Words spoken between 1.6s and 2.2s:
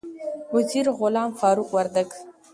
وردک